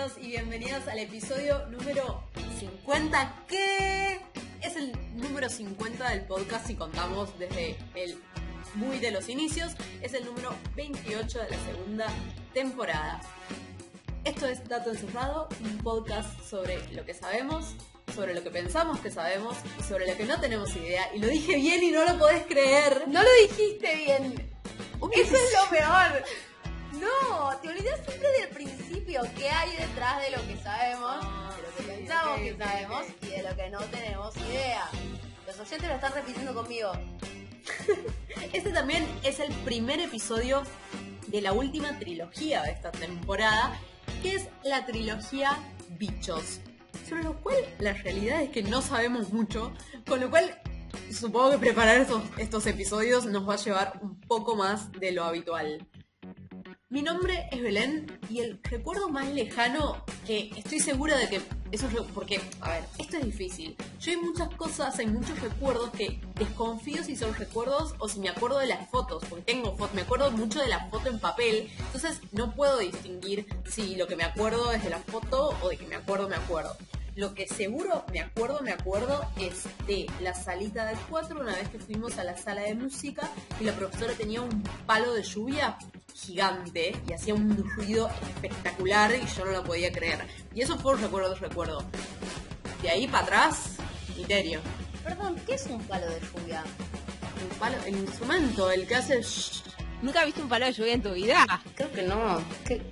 [0.00, 2.22] bienvenidos y bienvenidas al episodio número
[2.58, 4.18] 50, que
[4.62, 8.18] es el número 50 del podcast si contamos desde el
[8.76, 12.06] muy de los inicios, es el número 28 de la segunda
[12.54, 13.20] temporada.
[14.24, 17.74] Esto es Dato Encerrado, un podcast sobre lo que sabemos,
[18.14, 21.14] sobre lo que pensamos que sabemos y sobre lo que no tenemos idea.
[21.14, 23.04] Y lo dije bien y no lo podés creer.
[23.08, 24.50] No lo dijiste bien.
[25.12, 26.24] Eso es lo peor.
[26.92, 28.79] No, te olvidas siempre del principio,
[29.36, 33.26] qué hay detrás de lo que sabemos, Ah, de lo que pensamos que sabemos y
[33.26, 34.88] de lo que no tenemos idea.
[35.46, 36.92] Los oyentes lo están repitiendo conmigo.
[38.52, 40.62] Este también es el primer episodio
[41.26, 43.78] de la última trilogía de esta temporada,
[44.22, 45.58] que es la trilogía
[45.98, 46.60] Bichos.
[47.08, 49.72] Sobre lo cual la realidad es que no sabemos mucho,
[50.08, 50.60] con lo cual
[51.12, 55.24] supongo que preparar estos, estos episodios nos va a llevar un poco más de lo
[55.24, 55.86] habitual.
[56.92, 61.86] Mi nombre es Belén y el recuerdo más lejano que estoy segura de que eso
[61.86, 63.76] es porque, a ver, esto es difícil.
[64.00, 68.28] Yo hay muchas cosas, hay muchos recuerdos que desconfío si son recuerdos o si me
[68.28, 71.70] acuerdo de las fotos, porque tengo fotos, me acuerdo mucho de la foto en papel,
[71.78, 75.76] entonces no puedo distinguir si lo que me acuerdo es de la foto o de
[75.76, 76.76] que me acuerdo, me acuerdo.
[77.14, 81.68] Lo que seguro me acuerdo, me acuerdo es de la salita del 4, una vez
[81.68, 85.78] que fuimos a la sala de música y la profesora tenía un palo de lluvia
[86.20, 90.26] gigante y hacía un ruido espectacular y yo no lo podía creer.
[90.54, 91.84] Y eso fue un recuerdo, recuerdo.
[92.82, 93.76] De ahí para atrás,
[94.16, 94.60] misterio.
[95.04, 96.62] Perdón, ¿qué es un palo de lluvia?
[97.40, 99.22] El, palo, el instrumento, el que hace...
[99.22, 99.62] shhh.
[100.02, 101.46] ¿Nunca viste un palo de lluvia en tu vida?
[101.74, 102.42] Creo que no.
[102.66, 102.82] ¿Qué?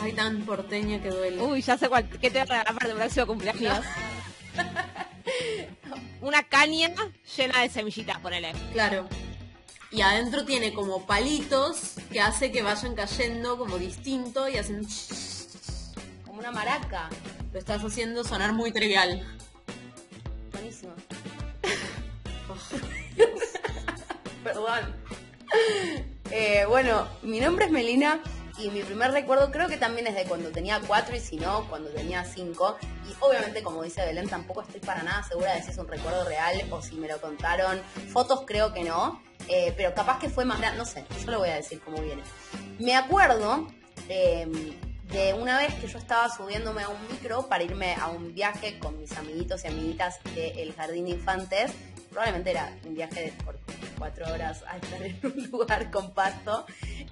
[0.00, 1.42] Ay, tan porteña que duele.
[1.42, 3.84] Uy, ya sé cuál, qué te voy a regalar para tu próximo cumpleaños.
[6.20, 6.92] Una caña
[7.36, 8.52] llena de semillitas, ponele.
[8.72, 9.08] Claro.
[9.96, 14.86] Y adentro tiene como palitos que hace que vayan cayendo como distinto y hacen...
[16.26, 17.08] Como una maraca.
[17.50, 19.26] Lo estás haciendo sonar muy trivial.
[20.52, 20.92] Buenísimo.
[24.44, 24.94] Perdón.
[26.30, 28.20] Eh, bueno, mi nombre es Melina
[28.58, 31.68] y mi primer recuerdo creo que también es de cuando tenía cuatro y si no,
[31.68, 32.76] cuando tenía cinco.
[33.08, 36.24] Y obviamente, como dice Belén, tampoco estoy para nada segura de si es un recuerdo
[36.24, 37.80] real o si me lo contaron.
[38.12, 41.38] Fotos creo que no, eh, pero capaz que fue más grande, no sé, yo lo
[41.38, 42.22] voy a decir como viene.
[42.78, 43.68] Me acuerdo
[44.08, 44.46] eh,
[45.12, 48.78] de una vez que yo estaba subiéndome a un micro para irme a un viaje
[48.78, 51.72] con mis amiguitos y amiguitas del Jardín de Infantes.
[52.16, 53.58] Probablemente era un viaje de por
[53.98, 56.64] cuatro horas a estar en un lugar con pasto.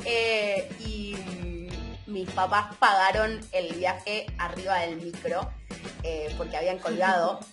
[0.02, 5.52] Eh, y mm, mis papás pagaron el viaje arriba del micro
[6.02, 7.38] eh, porque habían colgado.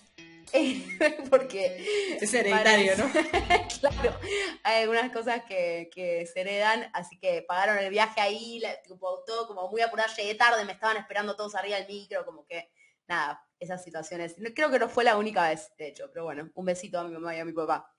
[0.54, 0.84] Eh,
[1.30, 3.10] porque Es hereditario, ¿no?
[3.80, 4.18] claro,
[4.64, 9.22] hay algunas cosas que, que se heredan, así que pagaron el viaje ahí, la- tipo,
[9.26, 12.70] todo como muy apurado, llegué tarde, me estaban esperando todos arriba del micro, como que,
[13.08, 14.36] nada, esas situaciones.
[14.54, 17.12] Creo que no fue la única vez, de hecho, pero bueno, un besito a mi
[17.12, 17.94] mamá y a mi papá.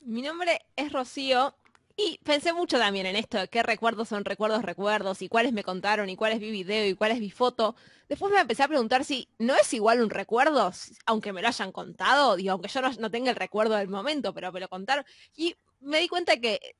[0.00, 1.54] Mi nombre es Rocío
[1.96, 5.64] y pensé mucho también en esto de qué recuerdos son recuerdos, recuerdos y cuáles me
[5.64, 7.74] contaron y cuáles vi video y cuáles vi foto.
[8.08, 10.72] Después me empecé a preguntar si no es igual un recuerdo,
[11.06, 14.32] aunque me lo hayan contado, digo, aunque yo no, no tenga el recuerdo del momento,
[14.32, 15.04] pero me lo contaron.
[15.36, 16.76] Y me di cuenta que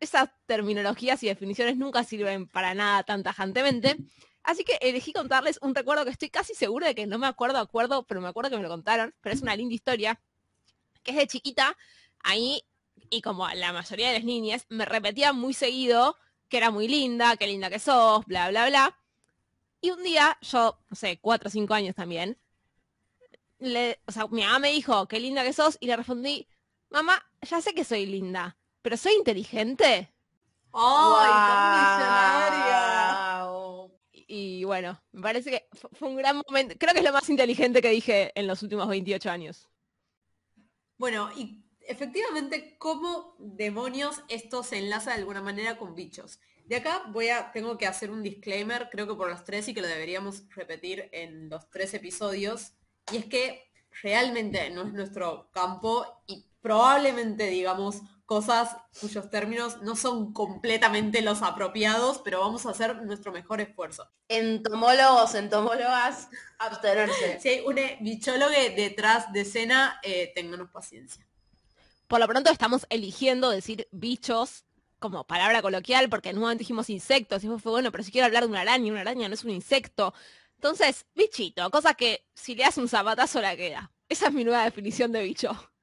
[0.00, 3.96] esas terminologías y definiciones nunca sirven para nada tan tajantemente.
[4.44, 7.58] Así que elegí contarles un recuerdo que estoy casi segura de que no me acuerdo,
[7.58, 10.20] acuerdo, pero me acuerdo que me lo contaron, pero es una linda historia,
[11.02, 11.76] que es de chiquita,
[12.22, 12.62] ahí,
[13.08, 16.16] y como la mayoría de las niñas, me repetía muy seguido
[16.48, 18.98] que era muy linda, qué linda que sos, bla, bla, bla.
[19.80, 22.38] Y un día, yo, no sé, cuatro o cinco años también,
[23.58, 26.46] le, o sea, mi mamá me dijo, qué linda que sos, y le respondí,
[26.90, 30.12] mamá, ya sé que soy linda, pero soy inteligente.
[30.72, 33.23] ¡Ay, tan visionaria!
[34.28, 37.28] Y, bueno, me parece que fu- fue un gran momento, creo que es lo más
[37.30, 39.68] inteligente que dije en los últimos 28 años.
[40.98, 46.38] Bueno, y efectivamente, ¿cómo demonios esto se enlaza de alguna manera con bichos?
[46.66, 49.74] De acá voy a, tengo que hacer un disclaimer, creo que por los tres y
[49.74, 52.72] que lo deberíamos repetir en los tres episodios.
[53.12, 53.64] Y es que
[54.02, 61.42] realmente no es nuestro campo y probablemente digamos cosas cuyos términos no son completamente los
[61.42, 64.08] apropiados, pero vamos a hacer nuestro mejor esfuerzo.
[64.28, 66.28] Entomólogos, entomólogas,
[66.58, 67.38] abstenerse.
[67.40, 71.26] Si hay un bichólogo detrás de escena, eh, ténganos paciencia.
[72.06, 74.64] Por lo pronto estamos eligiendo decir bichos
[74.98, 78.10] como palabra coloquial, porque en un momento dijimos insectos, y fue, fue bueno, pero si
[78.10, 80.14] quiero hablar de una araña, una araña no es un insecto.
[80.54, 83.92] Entonces, bichito, cosa que si le das un zapatazo la queda.
[84.08, 85.73] Esa es mi nueva definición de bicho.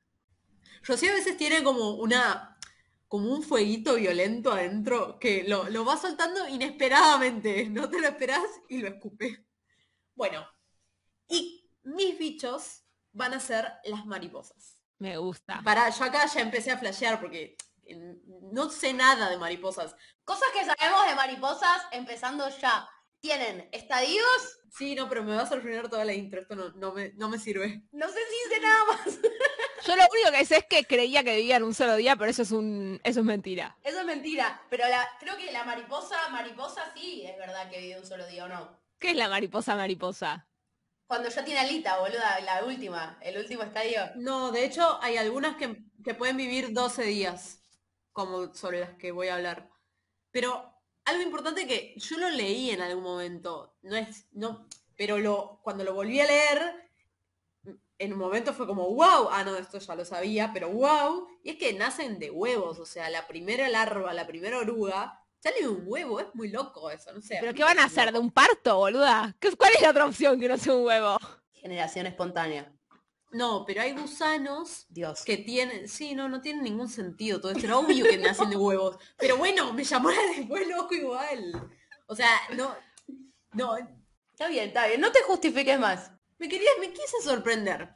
[0.84, 2.58] Rocío a veces tiene como una,
[3.08, 7.66] como un fueguito violento adentro que lo, lo va soltando inesperadamente.
[7.70, 9.46] No te lo esperás y lo escupe.
[10.16, 10.46] Bueno,
[11.28, 12.84] y mis bichos
[13.14, 14.82] van a ser las mariposas.
[15.00, 15.62] Me gusta.
[15.64, 17.56] Para, yo acá ya empecé a flashear porque
[18.52, 19.96] no sé nada de mariposas.
[20.24, 22.88] Cosas que sabemos de mariposas, empezando ya.
[23.20, 24.60] ¿Tienen estadios?
[24.72, 26.42] Sí, no, pero me vas a arruinar toda la intro.
[26.42, 27.84] Esto no, no, me, no me sirve.
[27.92, 29.20] No sé si hice nada más.
[29.86, 32.44] Yo lo único que sé es que creía que vivían un solo día, pero eso
[32.44, 33.78] es un eso es mentira.
[33.84, 34.62] Eso es mentira.
[34.70, 38.46] Pero la, creo que la mariposa, mariposa sí es verdad que vive un solo día
[38.46, 38.80] o no.
[39.00, 40.48] ¿Qué es la mariposa mariposa?
[41.08, 44.02] Cuando ya tiene alita, boluda, la última, el último estadio.
[44.16, 47.64] No, de hecho hay algunas que, que pueden vivir 12 días,
[48.12, 49.70] como sobre las que voy a hablar.
[50.32, 50.72] Pero
[51.06, 55.84] algo importante que yo lo leí en algún momento, no es, no, pero lo, cuando
[55.84, 56.81] lo volví a leer,
[58.02, 61.52] en un momento fue como, wow, ah, no, esto ya lo sabía, pero wow, y
[61.52, 65.68] es que nacen de huevos, o sea, la primera larva, la primera oruga, sale de
[65.68, 67.38] un huevo, es muy loco eso, no sé.
[67.40, 68.12] ¿Pero qué van a hacer?
[68.12, 69.36] ¿De un parto, boluda?
[69.40, 71.18] ¿Qué- ¿Cuál es la otra opción que no sea un huevo?
[71.54, 72.72] Generación espontánea.
[73.32, 75.24] No, pero hay gusanos Dios.
[75.24, 78.58] que tienen, sí, no, no tienen ningún sentido todo esto, era obvio que nacen de
[78.58, 81.70] huevos, pero bueno, me llamó la después loco igual.
[82.08, 82.76] O sea, no,
[83.54, 83.78] no,
[84.34, 85.00] Está bien, está bien.
[85.00, 86.12] No te justifiques más.
[86.42, 87.96] Me quería, me quise sorprender.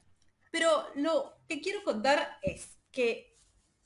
[0.51, 3.39] Pero lo que quiero contar es que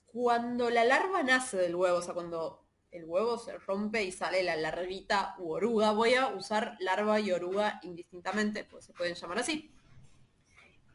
[0.05, 4.43] cuando la larva nace del huevo, o sea, cuando el huevo se rompe y sale
[4.43, 9.39] la larvita u oruga, voy a usar larva y oruga indistintamente, pues se pueden llamar
[9.39, 9.71] así.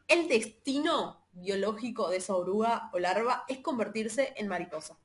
[0.07, 4.99] El destino biológico de esa oruga o larva es convertirse en mariposa.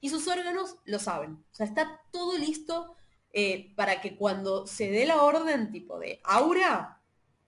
[0.00, 1.44] Y sus órganos lo saben.
[1.52, 2.96] O sea, está todo listo
[3.32, 6.98] eh, para que cuando se dé la orden tipo de aura,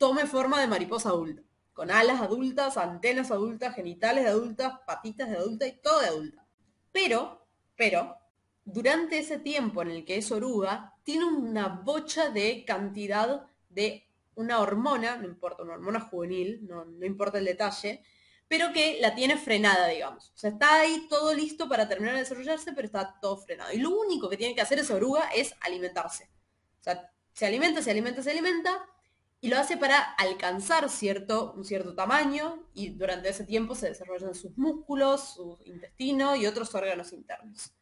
[0.04, 1.40] tome forma de mariposa adulta.
[1.72, 6.46] Con alas adultas, antenas adultas, genitales de adultas, patitas de adulta y todo de adulta.
[6.92, 8.14] Pero, pero,
[8.66, 14.60] durante ese tiempo en el que es oruga, tiene una bocha de cantidad de una
[14.60, 18.02] hormona, no importa, una hormona juvenil, no, importa el detalle,
[18.46, 20.32] pero que la tiene frenada, digamos.
[20.34, 23.72] O sea, está ahí todo listo para terminar de desarrollarse, pero está todo frenado.
[23.72, 26.24] Y lo único que tiene que hacer esa oruga es alimentarse.
[26.78, 28.86] O sea, se alimenta, se alimenta, se alimenta,
[29.44, 34.34] y lo hace para alcanzar cierto, un cierto tamaño, y durante ese tiempo se desarrollan
[34.34, 37.74] sus músculos, su intestino y otros órganos internos.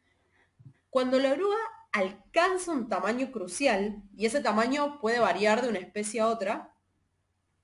[0.91, 1.57] Cuando la oruga
[1.93, 6.75] alcanza un tamaño crucial, y ese tamaño puede variar de una especie a otra,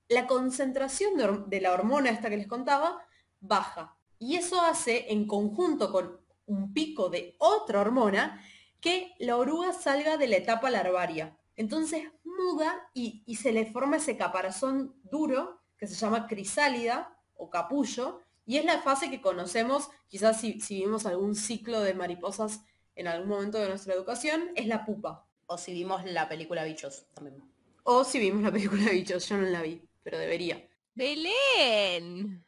[0.07, 3.05] la concentración de, de la hormona esta que les contaba
[3.41, 3.97] baja.
[4.17, 8.41] Y eso hace, en conjunto con un pico de otra hormona,
[8.79, 11.35] que la oruga salga de la etapa larvaria.
[11.59, 17.49] Entonces muda y, y se le forma ese caparazón duro que se llama crisálida o
[17.49, 22.61] capullo, y es la fase que conocemos, quizás si, si vimos algún ciclo de mariposas
[22.95, 25.27] en algún momento de nuestra educación, es la pupa.
[25.47, 27.43] O si vimos la película Bichos también.
[27.83, 30.65] O si vimos la película de bichos, yo no la vi, pero debería.
[30.95, 32.45] Belén.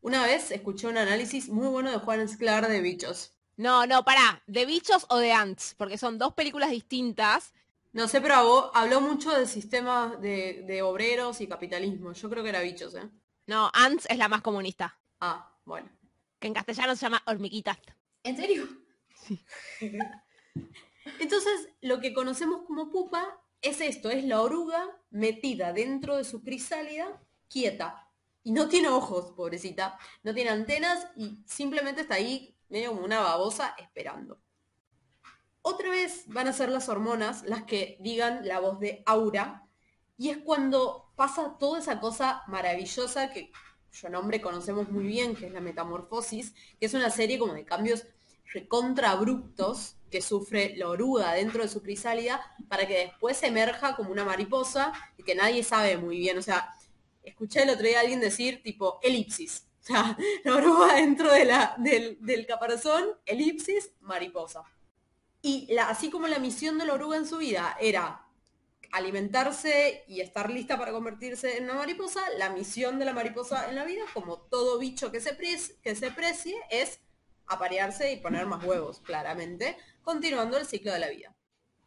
[0.00, 3.32] Una vez escuché un análisis muy bueno de Juan Sclar de bichos.
[3.56, 4.44] No, no, pará.
[4.46, 5.74] ¿De bichos o de ants?
[5.76, 7.52] Porque son dos películas distintas.
[7.94, 12.12] No sé, pero habló, habló mucho del sistema de, de obreros y capitalismo.
[12.12, 13.08] Yo creo que era bichos, ¿eh?
[13.46, 14.98] No, ants es la más comunista.
[15.20, 15.88] Ah, bueno.
[16.40, 17.78] Que en castellano se llama hormiguitas.
[18.24, 18.66] ¿En serio?
[21.20, 26.42] Entonces, lo que conocemos como pupa es esto, es la oruga metida dentro de su
[26.42, 28.10] crisálida, quieta.
[28.42, 30.00] Y no tiene ojos, pobrecita.
[30.24, 34.40] No tiene antenas y simplemente está ahí medio como una babosa esperando.
[35.66, 39.66] Otra vez van a ser las hormonas las que digan la voz de aura.
[40.18, 43.50] Y es cuando pasa toda esa cosa maravillosa que
[43.90, 47.64] yo nombre conocemos muy bien, que es la metamorfosis, que es una serie como de
[47.64, 48.04] cambios
[48.52, 54.12] recontra abruptos que sufre la oruga dentro de su crisálida para que después emerja como
[54.12, 56.36] una mariposa y que nadie sabe muy bien.
[56.36, 56.74] O sea,
[57.22, 59.66] escuché el otro día a alguien decir tipo elipsis.
[59.84, 64.62] O sea, la oruga dentro de la, del, del caparazón, elipsis, mariposa.
[65.46, 68.26] Y así como la misión de la oruga en su vida era
[68.92, 73.74] alimentarse y estar lista para convertirse en una mariposa, la misión de la mariposa en
[73.74, 76.98] la vida, como todo bicho que se, pre- que se precie, es
[77.46, 81.36] aparearse y poner más huevos, claramente, continuando el ciclo de la vida.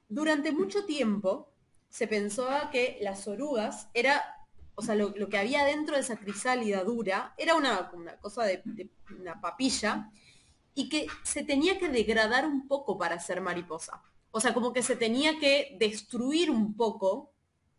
[0.08, 1.52] Durante mucho tiempo
[1.90, 4.46] se pensaba que las orugas era,
[4.76, 8.44] o sea, lo, lo que había dentro de esa crisálida dura era una, una cosa
[8.44, 8.62] de
[9.20, 10.12] una papilla
[10.78, 14.04] y que se tenía que degradar un poco para ser mariposa.
[14.30, 17.34] O sea, como que se tenía que destruir un poco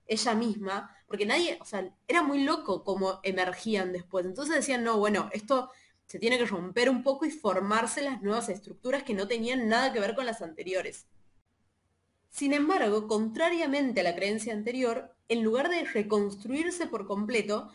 [0.04, 4.26] ella misma, porque nadie, o sea, era muy loco cómo emergían después.
[4.26, 5.70] Entonces decían, no, bueno, esto
[6.06, 9.92] se tiene que romper un poco y formarse las nuevas estructuras que no tenían nada
[9.92, 11.06] que ver con las anteriores.
[12.30, 17.70] Sin embargo, contrariamente a la creencia anterior, en lugar de reconstruirse por completo,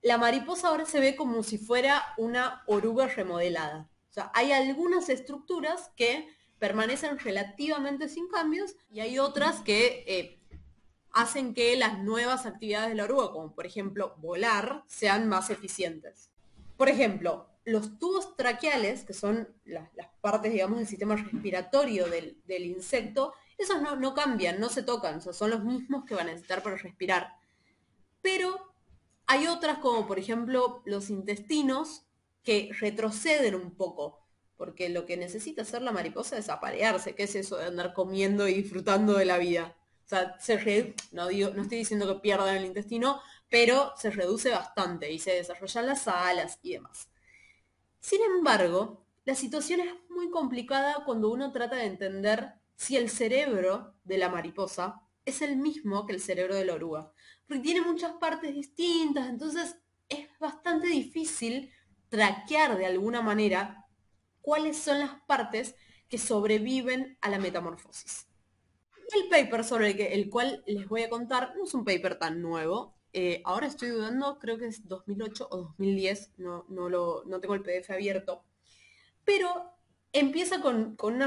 [0.00, 3.89] la mariposa ahora se ve como si fuera una oruga remodelada.
[4.10, 10.40] O sea, hay algunas estructuras que permanecen relativamente sin cambios y hay otras que eh,
[11.12, 16.30] hacen que las nuevas actividades de la oruga, como por ejemplo volar, sean más eficientes.
[16.76, 19.88] Por ejemplo, los tubos traqueales, que son las,
[20.20, 25.64] partes, digamos, del sistema respiratorio del, insecto, esos no, cambian, no se tocan, son los
[25.64, 27.36] mismos que van a necesitar para respirar.
[28.22, 28.74] Pero
[29.26, 32.06] hay otras, como por ejemplo los intestinos,
[32.42, 34.20] que retroceden un poco
[34.60, 38.46] porque lo que necesita hacer la mariposa es aparearse, ¿qué es eso de andar comiendo
[38.46, 39.74] y disfrutando de la vida?
[40.04, 44.50] O sea, se no, digo, no estoy diciendo que pierdan el intestino, pero se reduce
[44.50, 47.08] bastante y se desarrollan las alas y demás.
[48.00, 53.94] Sin embargo, la situación es muy complicada cuando uno trata de entender si el cerebro
[54.04, 57.14] de la mariposa es el mismo que el cerebro de la oruga.
[57.46, 61.72] Porque tiene muchas partes distintas, entonces es bastante difícil
[62.10, 63.86] traquear de alguna manera
[64.42, 65.74] cuáles son las partes
[66.08, 68.28] que sobreviven a la metamorfosis.
[69.14, 72.94] El paper sobre el, cual les voy a contar no es un paper tan nuevo.
[73.12, 77.54] Eh, ahora estoy dudando, creo que es 2008 o 2010, no, no, lo, no tengo
[77.54, 78.44] el PDF abierto.
[79.24, 79.72] Pero
[80.12, 81.20] empieza con, con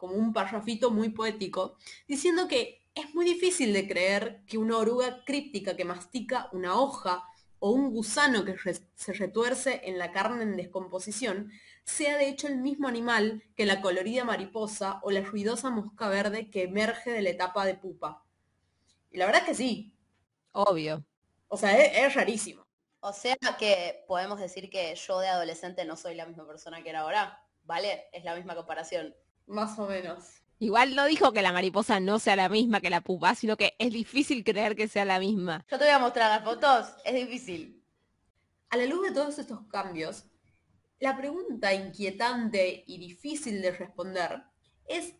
[0.00, 1.76] un parrafito muy poético,
[2.06, 7.24] diciendo que es muy difícil de creer que una oruga críptica que mastica una hoja
[7.58, 8.56] o un gusano que
[8.94, 11.50] se retuerce en la carne en descomposición
[11.84, 16.50] sea de hecho el mismo animal que la colorida mariposa o la ruidosa mosca verde
[16.50, 18.24] que emerge de la etapa de pupa.
[19.10, 19.94] Y la verdad es que sí.
[20.52, 21.04] Obvio.
[21.48, 22.66] O sea, es, rarísimo.
[23.00, 26.90] O sea que podemos decir que yo de adolescente no soy la misma persona que
[26.90, 27.40] era ahora.
[27.64, 28.06] ¿Vale?
[28.12, 29.14] Es la misma comparación.
[29.46, 30.42] Más o menos.
[30.64, 33.76] Igual no dijo que la mariposa no sea la misma que la pupa, sino que
[33.78, 35.62] es difícil creer que sea la misma.
[35.70, 37.84] Yo te voy a mostrar las fotos, es difícil.
[38.70, 40.24] A la luz de todos estos cambios,
[41.00, 44.42] la pregunta inquietante y difícil de responder
[44.86, 45.16] es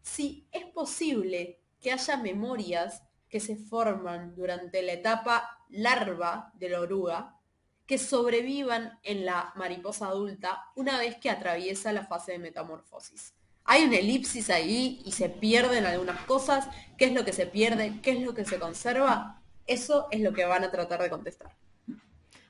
[0.00, 6.80] si es posible que haya memorias que se forman durante la etapa larva de la
[6.80, 7.38] oruga
[7.84, 13.34] que sobrevivan en la mariposa adulta una vez que atraviesa la fase de metamorfosis.
[13.66, 16.68] Hay una elipsis ahí y se pierden algunas cosas.
[16.96, 18.00] ¿Qué es lo que se pierde?
[18.00, 19.42] ¿Qué es lo que se conserva?
[19.66, 21.52] Eso es lo que van a tratar de contestar.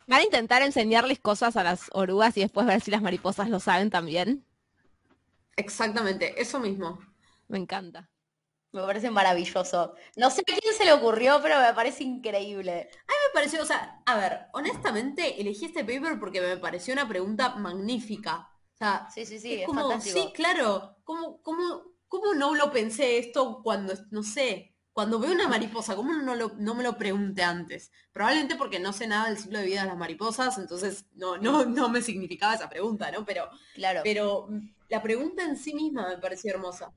[0.06, 3.58] ¿Van a intentar enseñarles cosas a las orugas y después ver si las mariposas lo
[3.58, 4.44] saben también?
[5.56, 7.00] Exactamente, eso mismo.
[7.48, 8.08] Me encanta.
[8.72, 9.94] Me parece maravilloso.
[10.16, 12.72] No sé a quién se le ocurrió, pero me parece increíble.
[12.72, 16.92] A mí me pareció, o sea, a ver, honestamente elegí este paper porque me pareció
[16.92, 18.50] una pregunta magnífica.
[18.76, 23.16] O sea, sí, sí, sí, es, como, sí, claro, ¿cómo, cómo, ¿cómo no lo pensé
[23.16, 27.90] esto cuando, no sé, cuando veo una mariposa, ¿cómo no, no me lo pregunté antes?
[28.12, 31.64] Probablemente porque no sé nada del ciclo de vida de las mariposas, entonces no, no,
[31.64, 33.24] no me significaba esa pregunta, ¿no?
[33.24, 34.02] Pero, claro.
[34.04, 34.48] pero
[34.88, 36.92] la pregunta en sí misma me pareció hermosa.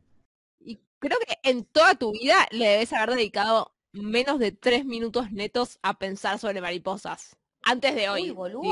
[0.59, 5.31] Y creo que en toda tu vida le debes haber dedicado menos de tres minutos
[5.31, 7.37] netos a pensar sobre mariposas.
[7.63, 8.31] Antes de hoy.
[8.31, 8.69] Uy.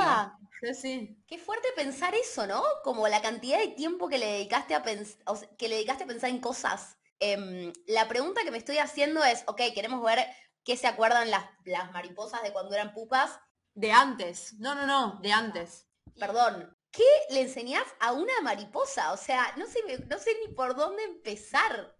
[0.61, 1.23] Sí, sí.
[1.27, 2.63] Qué fuerte pensar eso, ¿no?
[2.83, 5.21] Como la cantidad de tiempo que le dedicaste a pensar,
[5.57, 6.97] que le dedicaste a pensar en cosas.
[7.19, 10.25] Em, la pregunta que me estoy haciendo es, ok, queremos ver
[10.63, 13.39] qué se acuerdan las, las mariposas de cuando eran pupas.
[13.73, 14.53] De antes.
[14.59, 15.87] No, no, no, de antes.
[16.19, 16.75] Perdón.
[16.89, 19.11] ¿Qué le enseñás a una mariposa?
[19.13, 21.95] O sea, no sé, no sé ni por dónde empezar.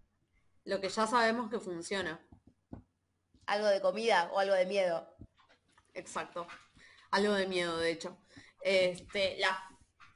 [0.63, 2.19] Lo que ya sabemos que funciona.
[3.45, 5.15] Algo de comida o algo de miedo.
[5.93, 6.47] Exacto.
[7.11, 8.17] Algo de miedo, de hecho.
[8.61, 9.37] Este,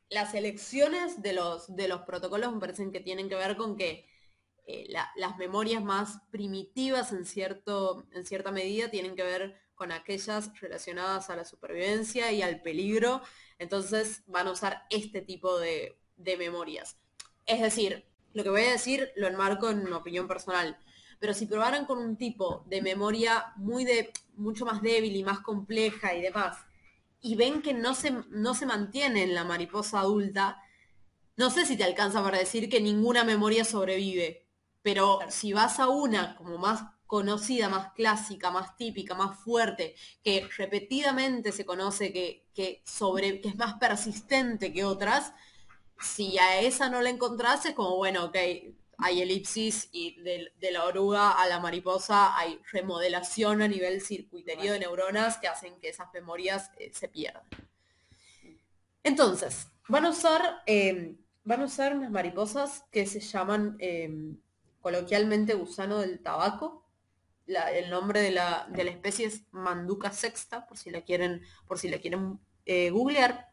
[0.10, 4.07] las elecciones de los, de los protocolos me parecen que tienen que ver con que
[4.67, 10.51] eh, las memorias más primitivas en, cierto, en cierta medida tienen que ver con aquellas
[10.62, 13.21] relacionadas a la supervivencia y al peligro,
[13.57, 15.98] entonces van a usar este tipo de,
[16.38, 17.00] memorias.
[17.48, 20.77] Es decir, lo que voy a decir lo enmarco en una opinión personal,
[21.19, 25.39] pero si probaran con un tipo de memoria muy de, mucho más débil y más
[25.39, 26.60] compleja y demás,
[27.21, 30.61] y ven que no se, no se mantiene en la mariposa adulta,
[31.37, 34.47] no sé si te alcanza para decir que ninguna memoria sobrevive,
[34.81, 40.47] pero si vas a una como más conocida, más clásica, más típica, más fuerte, que
[40.57, 45.33] repetidamente se conoce que, que, sobre, que es más persistente que otras,
[45.99, 48.37] si a esa no la encontrás es como, bueno, ok,
[49.01, 54.79] hay elipsis y de, la oruga a la mariposa hay remodelación a nivel circuiterio de
[54.79, 57.43] neuronas que hacen que esas memorias eh, se pierdan.
[59.03, 64.10] Entonces, Van a usar, eh, van a usar unas mariposas que se llaman eh,
[64.79, 66.86] coloquialmente gusano del tabaco.
[67.46, 71.41] La- el nombre de la, de la especie es Manduca sexta, por si la quieren,
[71.67, 73.50] por si la quieren eh, googlear.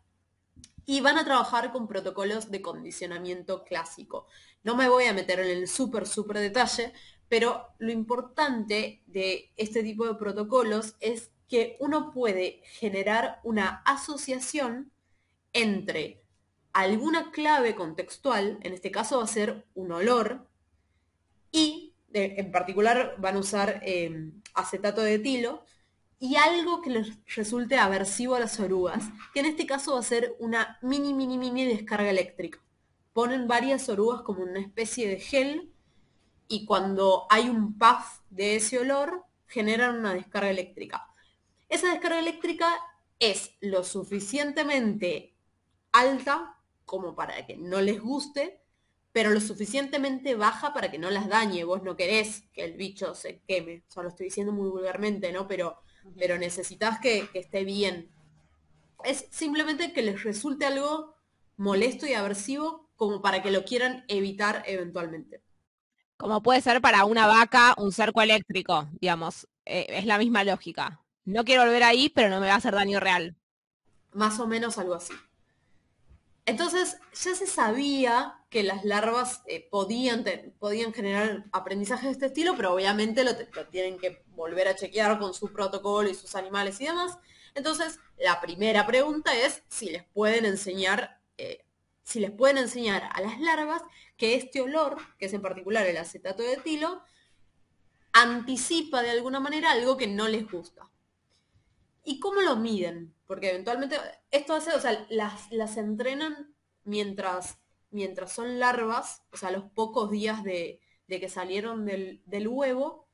[0.91, 4.27] Y van a trabajar con protocolos de condicionamiento clásico.
[4.65, 6.95] No me voy a meter en el súper, súper detalle,
[7.29, 14.91] pero lo importante de este tipo de protocolos es que uno puede generar una asociación
[15.53, 16.23] entre
[16.73, 20.49] alguna clave contextual, en este caso va a ser un olor,
[21.53, 25.67] y en particular van a usar eh, acetato de etilo,
[26.21, 30.03] y algo que les resulte aversivo a las orugas, que en este caso va a
[30.03, 32.61] ser una mini, mini, mini descarga eléctrica.
[33.13, 35.73] Ponen varias orugas como una especie de gel
[36.49, 41.07] y cuando hay un puff de ese olor, generan una descarga eléctrica.
[41.69, 42.75] Esa descarga eléctrica
[43.19, 45.35] es lo suficientemente
[45.93, 48.63] alta como para que no les guste,
[49.13, 51.65] pero lo suficientemente baja para que no las dañe.
[51.65, 53.85] Vos no querés que el bicho se queme.
[53.89, 55.47] O sea, lo estoy diciendo muy vulgarmente, ¿no?
[55.47, 55.79] Pero,
[56.19, 58.11] pero necesitas que, que esté bien.
[59.05, 61.15] Es simplemente que les resulte algo
[61.57, 65.43] molesto y aversivo como para que lo quieran evitar eventualmente.
[66.17, 69.47] Como puede ser para una vaca un cerco eléctrico, digamos.
[69.65, 71.01] Eh, es la misma lógica.
[71.25, 73.37] No quiero volver ahí, pero no me va a hacer daño real.
[74.13, 75.13] Más o menos algo así.
[76.49, 80.25] Entonces ya se sabía que las larvas eh, podían,
[80.59, 84.75] podían generar aprendizaje de este estilo, pero obviamente lo, te- lo tienen que volver a
[84.75, 87.19] chequear con su protocolo y sus animales y demás.
[87.55, 91.67] Entonces la primera pregunta es si les pueden enseñar, eh,
[92.03, 93.83] si les pueden enseñar a las larvas
[94.17, 97.03] que este olor, que es en particular el acetato de etilo,
[98.13, 100.89] anticipa de alguna manera algo que no les gusta.
[102.09, 103.15] ¿Y cómo lo miden?
[103.27, 103.99] Porque eventualmente
[104.31, 107.59] esto hace, o sea, las, las entrenan mientras,
[107.91, 113.11] mientras son larvas, o sea, los pocos días de, de que salieron del, del huevo,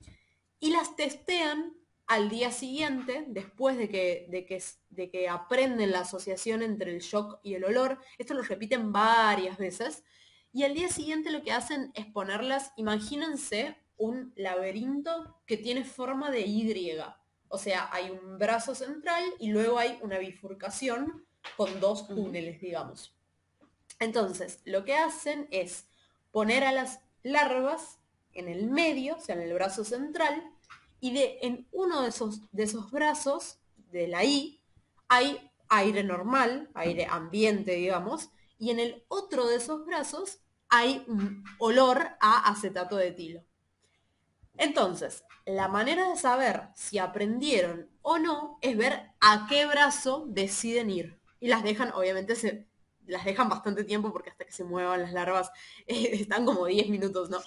[0.61, 1.75] y las testean
[2.07, 7.01] al día siguiente, después de que, de, que, de que aprenden la asociación entre el
[7.01, 7.99] shock y el olor.
[8.17, 10.05] Esto lo repiten varias veces.
[10.53, 16.31] Y al día siguiente lo que hacen es ponerlas, imagínense un laberinto que tiene forma
[16.31, 16.97] de Y.
[17.55, 21.25] O sea, hay un brazo central y luego hay una bifurcación
[21.57, 23.15] con dos túneles, digamos.
[24.01, 25.87] Entonces, lo que hacen es
[26.33, 28.01] poner a las larvas
[28.33, 30.51] en el medio, o sea, en el brazo central,
[30.99, 33.61] y de, en uno de esos, de esos brazos,
[33.93, 34.61] de la I,
[35.07, 41.45] hay aire normal, aire ambiente, digamos, y en el otro de esos brazos hay un
[41.59, 43.45] olor a acetato de etilo.
[44.57, 50.91] Entonces, la manera de saber si aprendieron o no es ver a qué brazo deciden
[50.91, 51.21] ir.
[51.41, 52.67] Y las dejan, obviamente, se,
[53.07, 55.51] las dejan bastante tiempo porque hasta que se muevan las larvas
[55.87, 57.39] eh, están como 10 minutos, ¿no?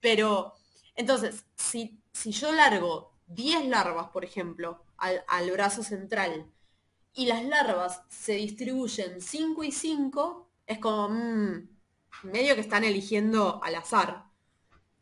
[0.00, 0.54] Pero,
[0.94, 6.50] entonces, si, si yo largo 10 larvas, por ejemplo, al, al brazo central,
[7.14, 11.68] y las larvas se distribuyen 5 y 5, es como, mmm,
[12.24, 14.26] medio que están eligiendo al azar.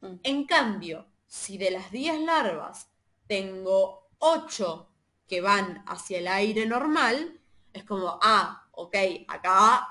[0.01, 0.15] Mm.
[0.23, 2.91] En cambio, si de las 10 larvas
[3.27, 4.91] tengo 8
[5.27, 7.41] que van hacia el aire normal,
[7.73, 8.97] es como, ah, ok,
[9.29, 9.89] acá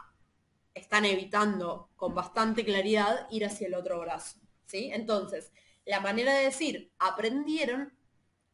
[0.74, 4.40] están evitando con bastante claridad ir hacia el otro brazo.
[4.66, 4.90] ¿sí?
[4.94, 5.52] Entonces,
[5.86, 7.98] la manera de decir aprendieron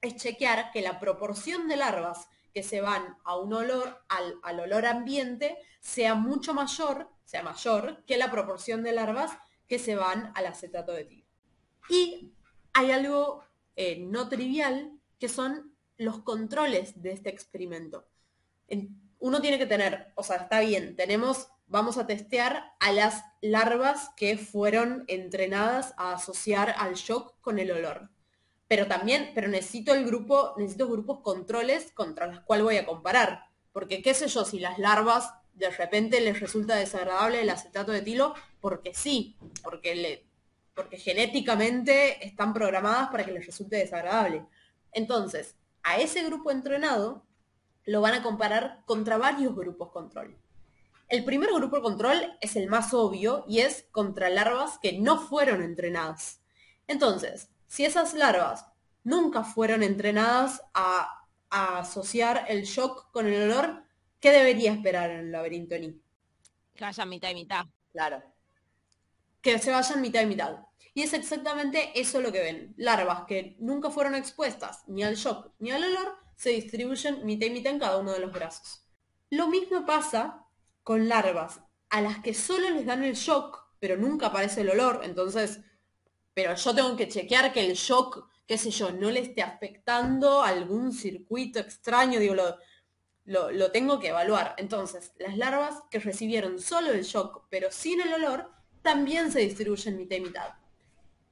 [0.02, 4.60] es chequear que la proporción de larvas que se van a un olor, al, al
[4.60, 9.32] olor ambiente, sea mucho mayor, sea mayor que la proporción de larvas
[9.68, 11.28] que se van al acetato de tiro.
[11.90, 12.34] Y
[12.74, 13.44] hay algo
[13.76, 18.08] eh, no trivial que son los controles de este experimento.
[18.68, 23.24] En, uno tiene que tener, o sea, está bien, tenemos, vamos a testear a las
[23.42, 28.10] larvas que fueron entrenadas a asociar al shock con el olor.
[28.68, 33.46] Pero también, pero necesito el grupo, necesito grupos controles contra los cuales voy a comparar.
[33.74, 38.00] Porque qué sé yo, si las larvas de repente les resulta desagradable el acetato de
[38.00, 40.29] etilo, porque sí, porque le,
[40.80, 44.46] porque genéticamente están programadas para que les resulte desagradable.
[44.94, 47.26] Entonces, a ese grupo entrenado
[47.84, 50.38] lo van a comparar contra varios grupos control.
[51.10, 55.64] El primer grupo control es el más obvio y es contra larvas que no fueron
[55.64, 56.40] entrenadas.
[56.88, 58.66] Entonces, si esas larvas
[59.04, 63.84] nunca fueron entrenadas a, a asociar el shock con el olor,
[64.22, 66.02] ¿qué debería esperar en el laberinto Ni?
[66.74, 67.66] Que vaya mitad y mitad.
[67.92, 68.24] Claro.
[69.42, 70.69] Que se vayan mitad y mitad.
[70.94, 72.74] Y es exactamente eso lo que ven.
[72.78, 77.52] Larvas que nunca fueron expuestas ni al shock ni al olor se distribuyen mitad y
[77.52, 78.86] mitad en cada uno de los brazos.
[79.30, 80.46] Lo mismo pasa
[80.84, 85.02] con larvas a las que solo les dan el shock, pero nunca aparece el olor,
[85.04, 85.60] entonces,
[86.34, 90.42] pero yo tengo que chequear que el shock, qué sé yo, no le esté afectando
[90.42, 92.58] algún circuito extraño, digo, lo,
[93.26, 94.56] lo, lo tengo que evaluar.
[94.58, 98.50] Entonces, las larvas que recibieron solo el shock, pero sin el olor,
[98.82, 100.50] también se distribuyen mitad y mitad.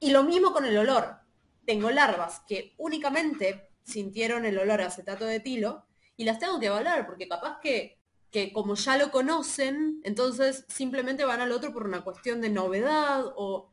[0.00, 1.16] Y lo mismo con el olor.
[1.64, 6.66] Tengo larvas que únicamente sintieron el olor a acetato de etilo y las tengo que
[6.66, 7.98] evaluar porque capaz que,
[8.30, 13.24] que como ya lo conocen, entonces simplemente van al otro por una cuestión de novedad
[13.36, 13.70] o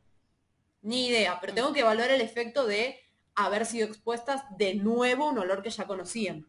[0.82, 3.00] ni idea, pero tengo que evaluar el efecto de
[3.34, 6.48] haber sido expuestas de nuevo a un olor que ya conocían.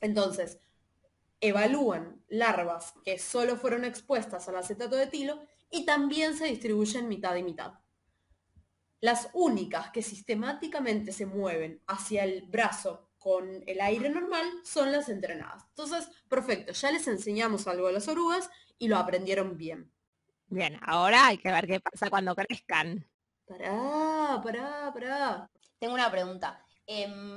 [0.00, 0.58] Entonces,
[1.40, 5.40] evalúan larvas que solo fueron expuestas al acetato de etilo
[5.70, 7.74] y también se distribuyen mitad y mitad.
[9.00, 15.08] Las únicas que sistemáticamente se mueven hacia el brazo con el aire normal son las
[15.08, 15.64] entrenadas.
[15.68, 19.92] Entonces, perfecto, ya les enseñamos algo a las orugas y lo aprendieron bien.
[20.46, 23.06] Bien, ahora hay que ver qué pasa cuando crezcan.
[23.46, 25.50] Pará, pará, pará.
[25.78, 26.64] Tengo una pregunta.
[26.86, 27.36] Em,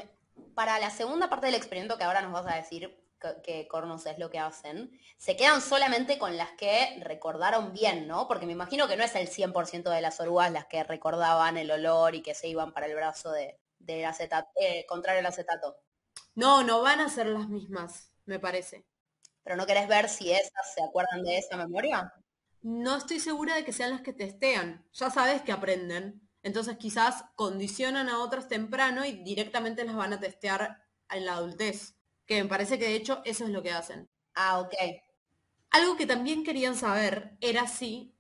[0.56, 4.06] para la segunda parte del experimento que ahora nos vas a decir, que, que cornos
[4.06, 8.28] es lo que hacen, se quedan solamente con las que recordaron bien, ¿no?
[8.28, 11.72] Porque me imagino que no es el 100% de las orugas las que recordaban el
[11.72, 15.78] olor y que se iban para el brazo de, de acetato, eh, contrario al acetato.
[16.36, 18.86] No, no van a ser las mismas, me parece.
[19.44, 22.14] Pero no querés ver si esas se acuerdan de esa memoria.
[22.62, 24.86] No estoy segura de que sean las que testean.
[24.94, 26.28] Ya sabes que aprenden.
[26.44, 31.96] Entonces quizás condicionan a otras temprano y directamente las van a testear en la adultez.
[32.32, 34.08] Que me parece que de hecho eso es lo que hacen.
[34.36, 34.74] Ah, ok.
[35.72, 38.15] Algo que también querían saber era si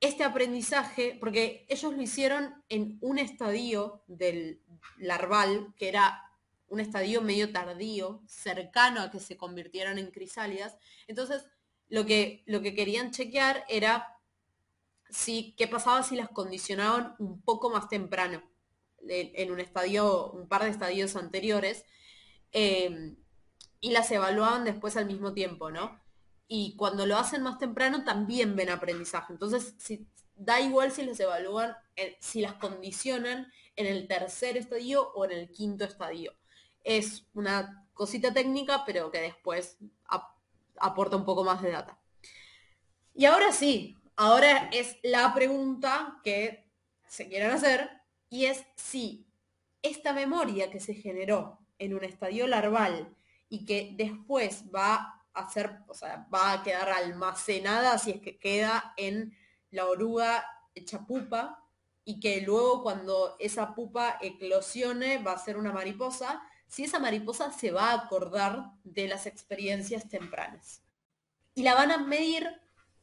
[0.00, 4.62] este aprendizaje, porque ellos lo hicieron en un estadio del
[4.96, 6.32] larval, que era
[6.68, 10.78] un estadio medio tardío, cercano a que se convirtieran en crisálidas.
[11.06, 11.44] Entonces,
[11.90, 14.16] lo que, lo que querían chequear era
[15.10, 18.42] si, qué pasaba si las condicionaban un poco más temprano,
[19.06, 21.84] en, un estadio, un par de estadios anteriores,
[22.52, 23.14] eh,
[23.82, 26.00] y las evaluaban después al mismo tiempo, ¿no?
[26.48, 29.34] Y cuando lo hacen más temprano también ven aprendizaje.
[29.34, 31.76] Entonces, si, da igual si las evalúan,
[32.20, 36.32] si las condicionan en el tercer estadio o en el quinto estadio.
[36.84, 40.36] Es una cosita técnica, pero que después ap-
[40.78, 41.98] aporta un poco más de data.
[43.14, 46.70] Y ahora sí, ahora es la pregunta que
[47.06, 47.90] se quieren hacer
[48.30, 49.26] y es si
[49.82, 53.16] esta memoria que se generó en un estadio larval
[53.52, 58.38] y que después va a ser, o sea, va a quedar almacenada si es que
[58.38, 59.36] queda en
[59.70, 60.42] la oruga
[60.74, 61.62] hecha pupa
[62.02, 67.52] y que luego cuando esa pupa eclosione va a ser una mariposa, si esa mariposa
[67.52, 70.82] se va a acordar de las experiencias tempranas.
[71.54, 72.48] Y la van a medir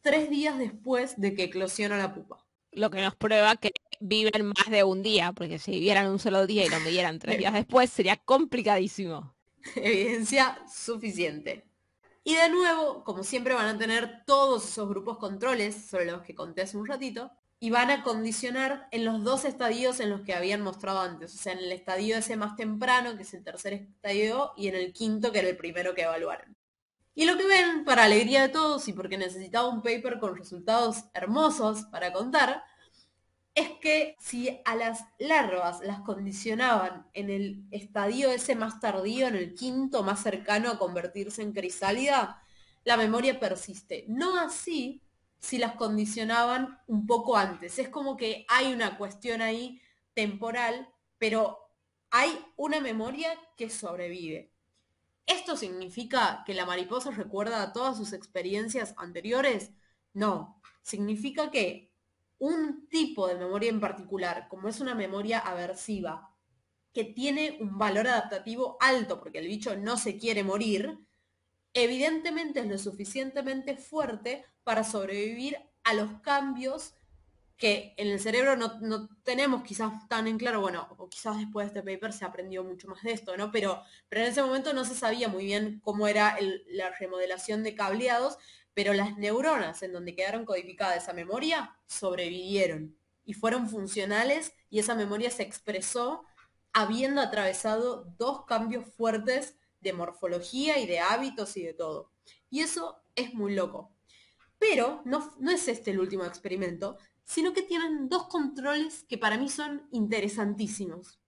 [0.01, 2.43] tres días después de que eclosiona la pupa.
[2.71, 6.47] Lo que nos prueba que viven más de un día, porque si vivieran un solo
[6.47, 9.35] día y lo midieran tres días después, sería complicadísimo.
[9.75, 11.65] Evidencia suficiente.
[12.23, 16.35] Y de nuevo, como siempre, van a tener todos esos grupos controles sobre los que
[16.35, 20.33] conté hace un ratito y van a condicionar en los dos estadios en los que
[20.33, 21.33] habían mostrado antes.
[21.33, 24.75] O sea, en el estadio ese más temprano, que es el tercer estadio, y en
[24.75, 26.55] el quinto, que era el primero que evaluaron.
[27.15, 31.03] Y lo que ven, para alegría de todos y porque necesitaba un paper con resultados
[31.13, 32.63] hermosos para contar,
[33.55, 39.35] es que si a las larvas las condicionaban en el estadio ese más tardío, en
[39.35, 42.41] el quinto más cercano a convertirse en crisálida,
[42.83, 44.05] la memoria persiste.
[44.07, 45.01] No así
[45.39, 47.79] si las condicionaban un poco antes.
[47.79, 49.81] Es como que hay una cuestión ahí
[50.13, 51.59] temporal, pero
[52.11, 54.51] hay una memoria que sobrevive.
[55.25, 59.71] ¿Esto significa que la mariposa recuerda todas sus experiencias anteriores?
[60.13, 61.88] No, significa que
[62.39, 66.33] un tipo de memoria en particular, como es una memoria aversiva,
[66.93, 70.99] que tiene un valor adaptativo alto porque el bicho no se quiere morir,
[71.73, 76.95] evidentemente es lo suficientemente fuerte para sobrevivir a los cambios
[77.59, 81.65] que en el cerebro no, no, tenemos quizás tan en claro, bueno, o quizás después
[81.65, 83.51] de este paper se aprendió mucho más de esto, ¿no?
[83.51, 86.37] Pero, pero en ese momento no se sabía muy bien cómo era
[86.69, 88.37] la remodelación de cableados,
[88.73, 94.95] pero las neuronas en donde quedaron codificada esa memoria sobrevivieron y fueron funcionales y esa
[94.95, 96.25] memoria se expresó
[96.73, 102.11] habiendo atravesado dos cambios fuertes de morfología y de hábitos y de todo.
[102.49, 103.91] Y eso es muy loco.
[104.57, 109.37] Pero no, no es este el último experimento, sino que tienen dos controles que para
[109.37, 111.19] mí son interesantísimos.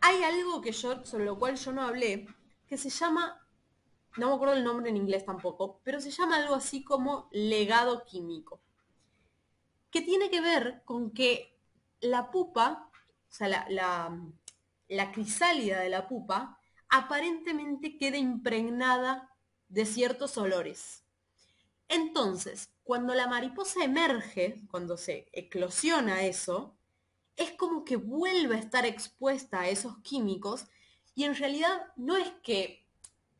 [0.00, 2.26] Hay algo que yo, sobre lo cual yo no hablé,
[2.66, 3.45] que se llama
[4.16, 8.04] no me acuerdo el nombre en inglés tampoco, pero se llama algo así como legado
[8.04, 8.60] químico,
[9.90, 11.56] que tiene que ver con que
[12.00, 14.18] la pupa, o sea, la,
[14.88, 19.34] la, crisálida de la pupa, aparentemente queda impregnada
[19.68, 21.04] de ciertos olores.
[21.88, 26.76] Entonces, cuando la mariposa emerge, cuando se eclosiona eso,
[27.36, 30.66] es como que vuelve a estar expuesta a esos químicos
[31.14, 32.85] y en realidad no es que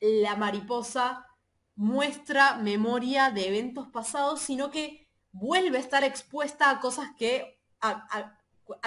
[0.01, 1.27] la mariposa
[1.75, 8.39] muestra memoria de eventos pasados, sino que vuelve a estar expuesta a cosas que, a,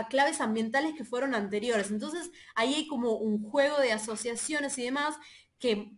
[0.10, 1.92] claves ambientales que fueron anteriores.
[1.92, 5.16] Entonces ahí hay como un juego de asociaciones y demás
[5.60, 5.94] que,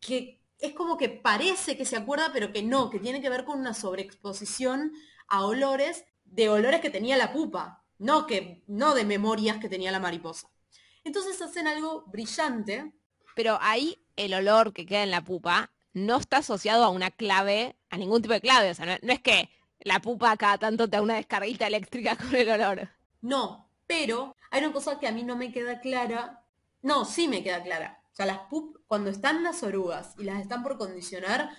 [0.00, 3.44] que es como que parece que se acuerda, pero que no, que tiene que ver
[3.44, 4.92] con una sobreexposición
[5.28, 9.90] a olores de olores que tenía la pupa, no, que, no de memorias que tenía
[9.90, 10.48] la mariposa.
[11.04, 12.92] Entonces hacen algo brillante.
[13.36, 17.76] Pero ahí el olor que queda en la pupa no está asociado a una clave,
[17.90, 18.70] a ningún tipo de clave.
[18.70, 19.48] O sea, no, es que
[19.80, 22.88] la pupa cada tanto te da una descarguita eléctrica con el olor.
[23.22, 26.44] No, pero hay una cosa que a mí no me queda clara.
[26.82, 28.02] No, sí me queda clara.
[28.12, 31.50] O sea, las pup, cuando están las orugas y las están por condicionar,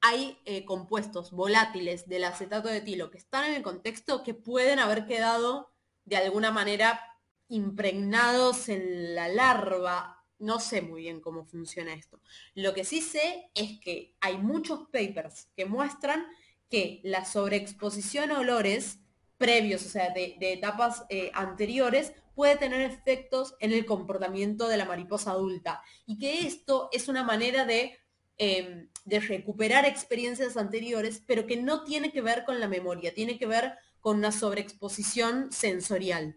[0.00, 4.78] hay eh, compuestos volátiles del acetato de etilo que están en el contexto que pueden
[4.78, 5.72] haber quedado
[6.04, 7.00] de alguna manera
[7.48, 12.20] impregnados en la larva no sé muy bien cómo funciona esto.
[12.54, 16.26] Lo que sí sé es que hay muchos papers que muestran
[16.70, 18.98] que la sobreexposición a olores
[19.38, 24.84] previos, o sea, de, etapas eh, anteriores, puede tener efectos en el comportamiento de la
[24.84, 25.82] mariposa adulta.
[26.06, 27.98] Y que esto es una manera de,
[28.36, 33.38] em, de recuperar experiencias anteriores, pero que no tiene que ver con la memoria, tiene
[33.38, 36.36] que ver con una sobreexposición sensorial.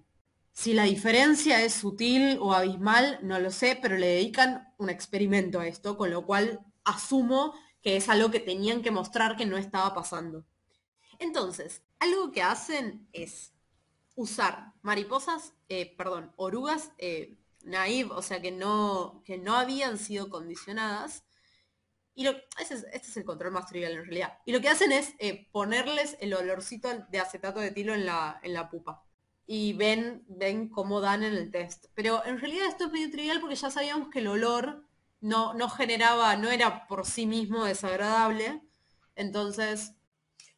[0.53, 5.59] Si la diferencia es sutil o abismal, no lo sé, pero le dedican un experimento
[5.59, 9.57] a esto, con lo cual asumo que es algo que tenían que mostrar que no
[9.57, 10.45] estaba pasando.
[11.19, 13.53] Entonces, algo que hacen es
[14.15, 20.29] usar mariposas, eh, perdón, orugas eh, naive, o sea, que no, que no habían sido
[20.29, 21.23] condicionadas.
[22.13, 24.39] Y lo, este es el control más trivial en realidad.
[24.45, 28.39] Y lo que hacen es eh, ponerles el olorcito de acetato de etilo en la,
[28.43, 29.05] en la pupa
[29.53, 31.87] y ven, ven cómo dan en el test.
[31.93, 34.87] Pero en realidad esto es medio trivial porque ya sabíamos que el olor
[35.19, 38.61] no, no generaba, no era por sí mismo desagradable.
[39.13, 39.91] Entonces.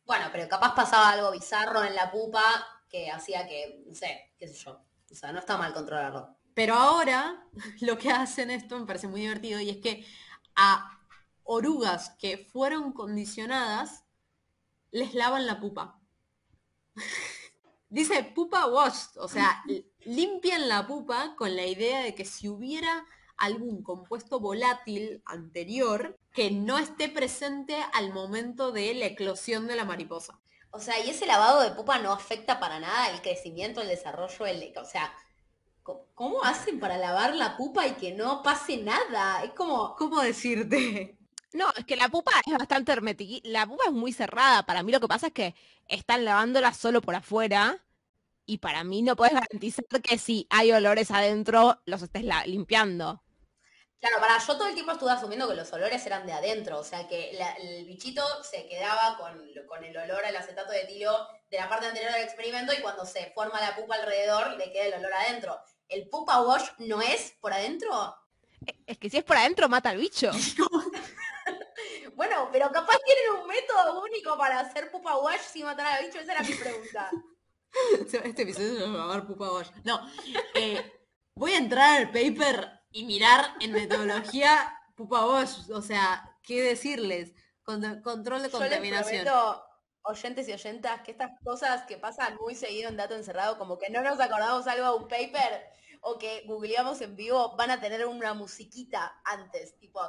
[0.05, 2.43] Bueno, pero capaz pasaba algo bizarro en la pupa
[2.87, 4.79] que hacía que, no sé, qué sé yo.
[5.11, 6.37] O sea, no está mal controlarlo.
[6.53, 7.47] Pero ahora
[7.81, 10.05] lo que hacen esto me parece muy divertido y es que
[10.55, 10.99] a
[11.41, 14.03] orugas que fueron condicionadas
[14.91, 15.99] les lavan la pupa.
[17.93, 19.63] Dice pupa wash, o sea,
[19.99, 23.05] limpian la pupa con la idea de que si hubiera
[23.37, 29.85] algún compuesto volátil anterior que no esté presente al momento de la eclosión de la
[29.85, 30.39] mariposa.
[30.71, 34.47] O sea, y ese lavado de pupa no afecta para nada el crecimiento, el desarrollo,
[34.47, 35.13] el, o sea,
[35.83, 39.43] ¿cómo hacen para lavar la pupa y que no pase nada?
[39.43, 41.19] Es como, ¿cómo decirte?
[41.53, 43.47] No, es que la pupa es bastante hermética.
[43.47, 44.65] La pupa es muy cerrada.
[44.65, 45.55] Para mí lo que pasa es que
[45.87, 47.79] están lavándola solo por afuera.
[48.45, 53.23] Y para mí no puedes garantizar que si hay olores adentro, los estés limpiando.
[53.99, 56.83] Claro, para yo todo el tiempo estuve asumiendo que los olores eran de adentro, o
[56.83, 61.55] sea que el bichito se quedaba con, con, el olor al acetato de etilo de
[61.55, 64.93] la parte anterior del experimento y cuando se forma la pupa alrededor le queda el
[64.95, 65.57] olor adentro.
[65.87, 68.13] ¿El pupa wash no es por adentro?
[68.85, 70.31] Es que si es por adentro mata al bicho.
[72.15, 76.19] Bueno, pero capaz tienen un método único para hacer pupa wash sin matar al bicho,
[76.19, 77.11] esa era mi pregunta.
[78.23, 79.69] Este episodio se va a llamar pupa wash.
[79.83, 79.99] No,
[80.53, 86.61] eh, voy a entrar al paper y mirar en metodología pupa wash, o sea, ¿qué
[86.61, 87.33] decirles?
[87.63, 89.25] control de contaminación.
[89.25, 89.63] Yo
[90.03, 93.89] oyentes y oyentas, que estas cosas que pasan muy seguido en dato encerrado, como que
[93.89, 95.65] no nos acordamos algo de un paper,
[96.03, 100.01] o que googleamos en vivo, van a tener una musiquita antes, tipo,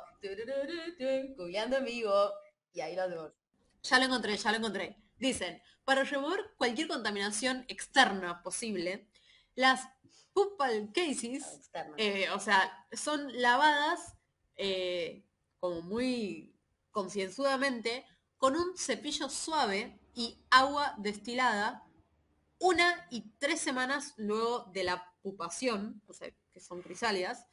[1.36, 2.30] googleando en vivo,
[2.72, 3.32] y ahí lo hacemos.
[3.82, 4.96] Ya lo encontré, ya lo encontré.
[5.18, 9.08] Dicen, para remover cualquier contaminación externa posible,
[9.54, 9.88] las
[10.32, 14.16] pupal cases, eh, o sea, son lavadas
[14.56, 15.24] eh,
[15.60, 16.56] como muy
[16.90, 18.04] concienzudamente
[18.36, 21.86] con un cepillo suave y agua destilada
[22.58, 27.46] una y tres semanas luego de la o sea, que son crisálidas.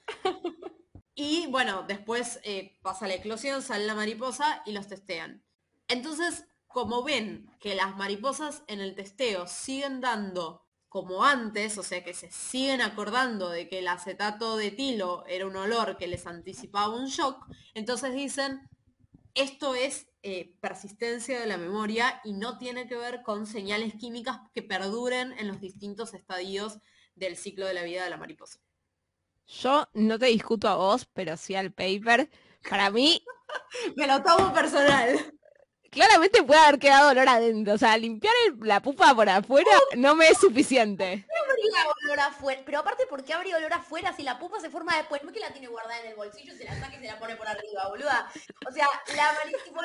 [1.14, 5.44] Y bueno, después eh, pasa la eclosión, sale la mariposa y los testean.
[5.88, 12.04] Entonces, como ven que las mariposas en el testeo siguen dando como antes, o sea
[12.04, 16.28] que se siguen acordando de que el acetato de tilo era un olor que les
[16.28, 18.70] anticipaba un shock, entonces dicen,
[19.34, 24.40] esto es eh, persistencia de la memoria y no tiene que ver con señales químicas
[24.54, 26.80] que perduren en los distintos estadios
[27.26, 28.60] del ciclo de la vida de la mariposa.
[29.48, 32.30] Yo no te discuto a vos, pero sí al paper.
[32.70, 33.24] Para mí...
[33.96, 35.34] Me lo tomo personal
[35.92, 37.74] claramente puede haber quedado olor adentro.
[37.74, 41.28] O sea, limpiar la pupa por afuera no me es suficiente.
[42.06, 42.62] olor afuera?
[42.66, 45.22] Pero aparte, ¿por qué habría olor afuera si la pupa se forma después?
[45.22, 47.20] No es que la tiene guardada en el bolsillo, se la saca y se la
[47.20, 48.32] pone por arriba, boluda.
[48.68, 49.82] O sea, la, la pupa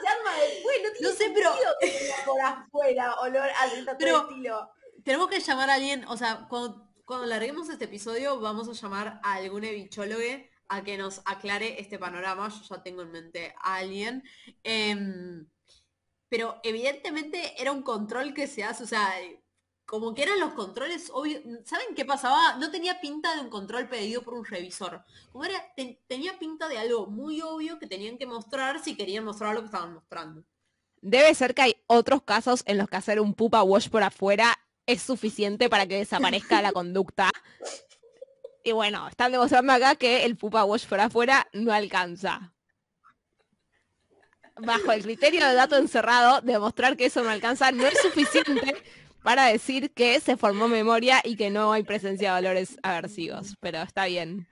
[0.00, 1.52] se arma después, no tiene no sé, pero...
[1.80, 4.70] que por afuera olor adentro pero estilo.
[5.04, 9.20] Tenemos que llamar a alguien, o sea, cuando, cuando larguemos este episodio, vamos a llamar
[9.22, 10.22] a algún bichólogo
[10.68, 12.48] a que nos aclare este panorama.
[12.48, 14.22] Yo ya tengo en mente a alguien.
[14.62, 15.46] Em,
[16.28, 19.10] pero evidentemente era un control que se hace, o sea,
[19.86, 21.40] como que eran los controles obvio.
[21.64, 22.56] ¿Saben qué pasaba?
[22.56, 25.02] No tenía pinta de un control pedido por un revisor.
[25.32, 25.64] Como era,
[26.06, 29.66] tenía pinta de algo muy obvio que tenían que mostrar si querían mostrar lo que
[29.66, 30.44] estaban mostrando.
[31.00, 34.58] Debe ser que hay otros casos en los que hacer un pupa wash por afuera
[34.88, 37.30] es suficiente para que desaparezca la conducta.
[38.64, 42.52] Y bueno, están demostrando acá que el pupa wash por afuera no alcanza.
[44.56, 48.82] Bajo el criterio de dato encerrado, demostrar que eso no alcanza no es suficiente
[49.22, 53.54] para decir que se formó memoria y que no hay presencia de valores aversivos.
[53.60, 54.48] Pero está bien.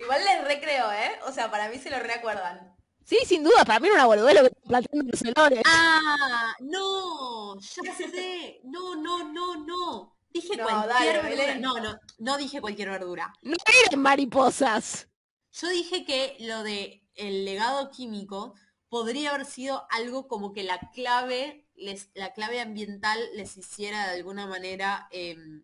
[0.00, 1.18] Igual les recreo, ¿eh?
[1.26, 2.77] O sea, para mí se lo recuerdan.
[3.08, 5.62] Sí, sin duda, para mí era una boludez lo que planteando los olores.
[5.64, 8.60] Ah, no, ya sé.
[8.64, 10.14] No, no, no, no.
[10.28, 11.54] Dije cualquier verdura.
[11.54, 13.32] No, no, no dije cualquier verdura.
[13.40, 15.08] No eran mariposas.
[15.52, 18.52] Yo dije que lo de el legado químico
[18.90, 24.16] podría haber sido algo como que la clave, les, la clave ambiental les hiciera de
[24.18, 25.62] alguna manera em,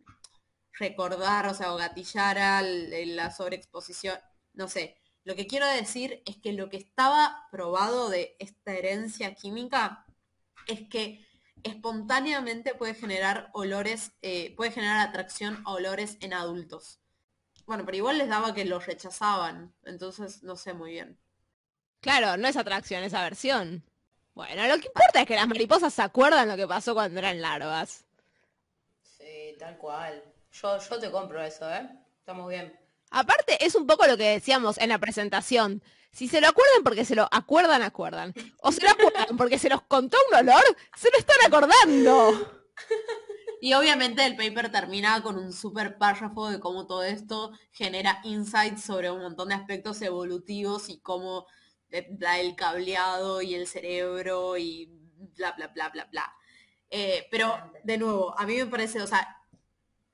[0.78, 4.18] recordar, o sea, o gatillara la sobreexposición.
[4.54, 4.96] No sé.
[5.24, 10.04] Lo que quiero decir es que lo que estaba probado de esta herencia química
[10.66, 11.26] es que
[11.62, 17.00] espontáneamente puede generar olores, eh, puede generar atracción a olores en adultos.
[17.66, 21.18] Bueno, pero igual les daba que los rechazaban, entonces no sé muy bien.
[22.00, 23.82] Claro, no es atracción, es aversión.
[24.34, 27.40] Bueno, lo que importa es que las mariposas se acuerdan lo que pasó cuando eran
[27.40, 28.04] larvas.
[29.02, 30.22] Sí, tal cual.
[30.52, 31.88] Yo, yo te compro eso, ¿eh?
[32.18, 32.83] Estamos bien.
[33.14, 35.80] Aparte, es un poco lo que decíamos en la presentación.
[36.10, 38.34] Si se lo acuerdan porque se lo acuerdan, acuerdan.
[38.60, 40.64] O se lo acuerdan porque se los contó un olor,
[40.96, 42.64] se lo están acordando.
[43.60, 48.82] Y obviamente el paper termina con un super párrafo de cómo todo esto genera insights
[48.82, 51.46] sobre un montón de aspectos evolutivos y cómo
[52.10, 54.90] da el cableado y el cerebro y
[55.36, 56.34] bla, bla, bla, bla, bla.
[56.90, 59.40] Eh, pero, de nuevo, a mí me parece, o sea,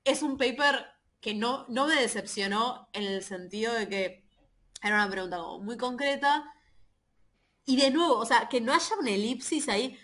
[0.04, 0.86] es un paper
[1.20, 4.24] que no, no me decepcionó en el sentido de que
[4.82, 6.52] era una pregunta muy concreta.
[7.64, 9.98] Y de nuevo, o sea, que no haya una elipsis ahí.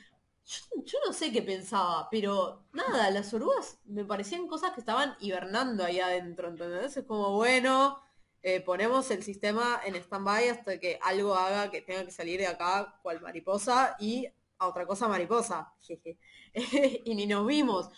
[0.85, 5.85] Yo, no sé qué pensaba, pero nada, las orugas me parecían cosas que estaban hibernando
[5.85, 6.97] ahí adentro, ¿entendés?
[6.97, 8.01] Es como, bueno,
[8.43, 12.47] eh, ponemos el sistema en stand-by hasta que algo haga que tenga que salir de
[12.47, 15.73] acá cual mariposa y a otra cosa mariposa.
[17.05, 17.91] y ni nos vimos.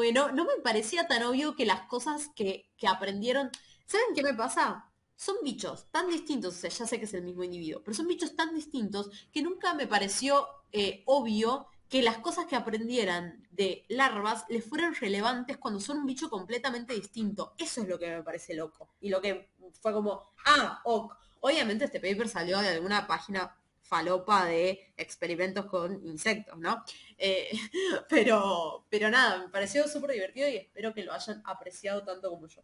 [0.00, 3.50] Que no, no me parecía tan obvio que las cosas que, que aprendieron...
[3.86, 4.86] ¿Saben qué me pasa?
[5.16, 8.08] son bichos tan distintos, o sea, ya sé que es el mismo individuo, pero son
[8.08, 13.84] bichos tan distintos que nunca me pareció eh, obvio que las cosas que aprendieran de
[13.88, 17.52] larvas les fueran relevantes cuando son un bicho completamente distinto.
[17.58, 18.88] Eso es lo que me parece loco.
[19.00, 19.50] Y lo que
[19.82, 21.12] fue como, ah, ok.
[21.40, 23.59] Obviamente este paper salió de alguna página
[23.90, 26.84] falopa de experimentos con insectos, ¿no?
[27.18, 27.50] Eh,
[28.08, 32.46] pero, pero nada, me pareció súper divertido y espero que lo hayan apreciado tanto como
[32.46, 32.62] yo.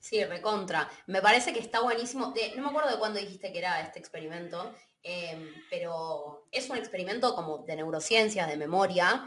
[0.00, 0.90] Sí, recontra.
[1.06, 2.34] Me parece que está buenísimo.
[2.56, 7.34] no me acuerdo de cuándo dijiste que era este experimento, em, pero es un experimento
[7.36, 9.24] como de neurociencias, de memoria,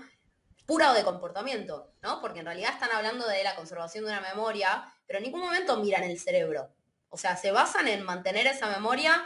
[0.66, 2.20] pura o de comportamiento, ¿no?
[2.20, 5.78] Porque en realidad están hablando de la conservación de una memoria, pero en ningún momento
[5.78, 6.70] miran el cerebro.
[7.10, 9.26] O sea, se basan en mantener esa memoria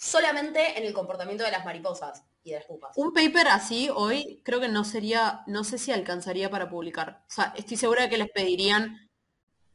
[0.00, 2.96] solamente en el comportamiento de las mariposas y de las pupas.
[2.96, 7.22] Un paper así hoy creo que no sería, no sé si alcanzaría para publicar.
[7.28, 9.10] O sea, estoy segura de que les pedirían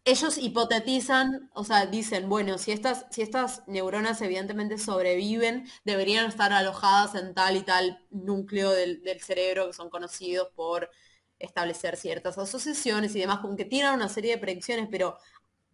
[0.04, 6.54] ellos hipotetizan, o sea, dicen, bueno, si estas, si estas neuronas evidentemente sobreviven, deberían estar
[6.54, 10.92] alojadas en tal y tal núcleo del, cerebro que son conocidos por
[11.40, 15.18] establecer ciertas asociaciones y demás, como que tiran una serie de predicciones, pero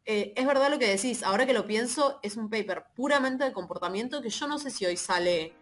[0.06, 3.54] eh, es verdad lo que decís, ahora que lo pienso, es un paper puramente de
[3.54, 5.54] comportamiento que yo no sé si hoy sale,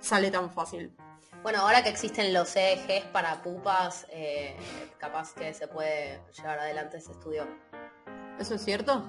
[0.00, 0.94] sale tan fácil.
[1.42, 4.56] Bueno, ahora que existen los EEGs para pupas, eh,
[4.98, 7.48] capaz que se puede llevar adelante ese estudio.
[8.38, 9.04] ¿Eso es cierto?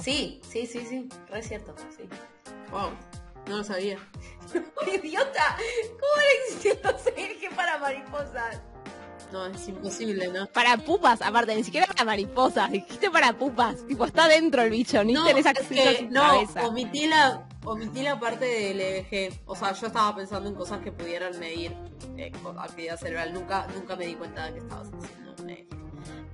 [0.00, 2.08] Sí, sí, sí, sí, re cierto, sí.
[2.70, 2.90] Wow,
[3.48, 3.98] no lo sabía.
[4.92, 5.56] ¡Idiota!
[5.88, 8.60] ¿Cómo van a existir los EEG para mariposas?
[9.32, 10.46] No, es imposible, ¿no?
[10.48, 13.86] Para pupas, aparte, ni siquiera para mariposas, dijiste para pupas.
[13.86, 16.66] Tipo, está dentro el bicho, ni No, tenés es acceso que a su no, cabeza.
[16.68, 19.40] omití la, omití la parte del EEG.
[19.46, 21.74] O sea, yo estaba pensando en cosas que pudieran medir
[22.18, 23.32] eh, actividad cerebral.
[23.32, 25.66] Nunca, nunca me di cuenta de que estabas haciendo un EEG.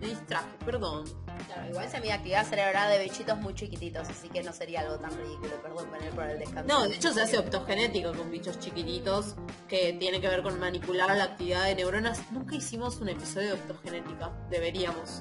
[0.00, 1.04] Me distraje, perdón.
[1.46, 4.98] Claro, igual se mide actividad cerebral de bichitos muy chiquititos, así que no sería algo
[4.98, 6.68] tan ridículo, perdón, venir por el descanso.
[6.68, 9.36] No, de hecho se hace optogenética con bichos chiquititos
[9.68, 12.20] que tiene que ver con manipular la actividad de neuronas.
[12.32, 14.32] Nunca hicimos un episodio de optogenética.
[14.50, 15.20] Deberíamos.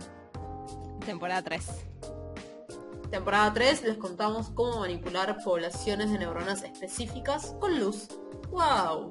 [1.05, 1.65] Temporada 3.
[3.09, 8.09] Temporada 3 les contamos cómo manipular poblaciones de neuronas específicas con luz.
[8.49, 9.07] ¡Wow!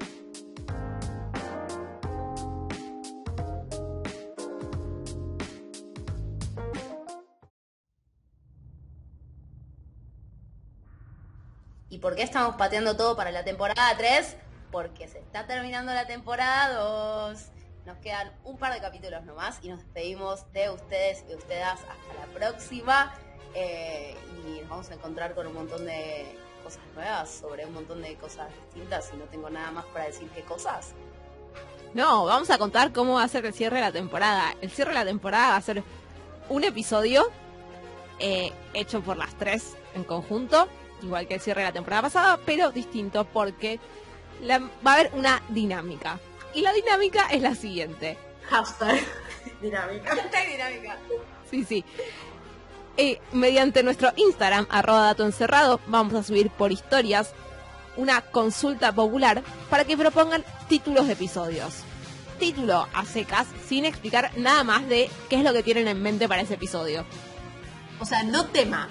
[11.97, 14.37] ¿Y por qué estamos pateando todo para la temporada 3?
[14.71, 17.39] Porque se está terminando la temporada 2.
[17.87, 21.63] Nos quedan un par de capítulos nomás y nos despedimos de ustedes y de ustedes
[21.63, 21.87] hasta
[22.19, 23.15] la próxima.
[23.55, 28.03] Eh, y nos vamos a encontrar con un montón de cosas nuevas, sobre un montón
[28.03, 30.93] de cosas distintas y no tengo nada más para decir qué cosas.
[31.95, 34.53] No, vamos a contar cómo va a ser el cierre de la temporada.
[34.61, 35.83] El cierre de la temporada va a ser
[36.47, 37.31] un episodio
[38.19, 40.69] eh, hecho por las tres en conjunto,
[41.01, 43.79] igual que el cierre de la temporada pasada, pero distinto porque
[44.41, 46.19] la- va a haber una dinámica.
[46.53, 48.17] Y la dinámica es la siguiente.
[48.49, 48.99] Hashtag
[49.61, 50.15] dinámica.
[50.49, 50.97] dinámica.
[51.49, 51.83] Sí, sí.
[52.97, 57.33] Eh, mediante nuestro Instagram, arroba dato encerrado, vamos a subir por historias
[57.95, 61.83] una consulta popular para que propongan títulos de episodios.
[62.39, 66.27] Título a secas, sin explicar nada más de qué es lo que tienen en mente
[66.27, 67.05] para ese episodio.
[67.99, 68.87] O sea, no tema.